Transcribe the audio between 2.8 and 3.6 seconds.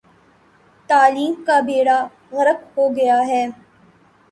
گیا ہے۔